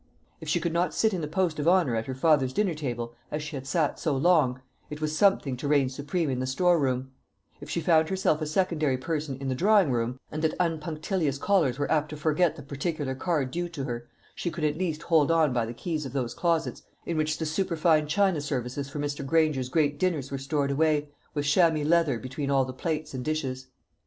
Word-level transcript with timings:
If 0.39 0.49
she 0.49 0.59
could 0.59 0.73
not 0.73 0.95
sit 0.95 1.13
in 1.13 1.21
the 1.21 1.27
post 1.27 1.59
of 1.59 1.67
honour 1.67 1.95
at 1.95 2.07
her 2.07 2.15
father's 2.15 2.53
dinner 2.53 2.73
table, 2.73 3.13
as 3.29 3.43
she 3.43 3.55
had 3.55 3.67
sat 3.67 3.99
so 3.99 4.17
long, 4.17 4.59
it 4.89 4.99
was 4.99 5.15
something 5.15 5.55
to 5.57 5.67
reign 5.67 5.89
supreme 5.89 6.31
in 6.31 6.39
the 6.39 6.47
store 6.47 6.79
room; 6.79 7.11
if 7.59 7.69
she 7.69 7.81
found 7.81 8.09
herself 8.09 8.41
a 8.41 8.47
secondary 8.47 8.97
person 8.97 9.37
in 9.39 9.47
the 9.47 9.53
drawing 9.53 9.91
room, 9.91 10.19
and 10.31 10.41
that 10.41 10.55
unpunctilious 10.59 11.37
callers 11.37 11.77
were 11.77 11.91
apt 11.91 12.09
to 12.09 12.17
forget 12.17 12.55
the 12.55 12.63
particular 12.63 13.13
card 13.13 13.51
due 13.51 13.69
to 13.69 13.83
her, 13.83 14.09
she 14.33 14.49
could 14.49 14.63
at 14.63 14.75
least 14.75 15.03
hold 15.03 15.29
on 15.29 15.53
by 15.53 15.67
the 15.67 15.71
keys 15.71 16.03
of 16.03 16.13
those 16.13 16.33
closets 16.33 16.81
in 17.05 17.15
which 17.15 17.37
the 17.37 17.45
superfine 17.45 18.07
china 18.07 18.41
services 18.41 18.89
for 18.89 18.97
Mr. 18.97 19.23
Granger's 19.23 19.69
great 19.69 19.99
dinners 19.99 20.31
were 20.31 20.39
stored 20.39 20.71
away, 20.71 21.09
with 21.35 21.45
chamois 21.45 21.83
leather 21.83 22.17
between 22.17 22.49
all 22.49 22.65
the 22.65 22.73
plates 22.73 23.13
and 23.13 23.23
dishes. 23.23 23.67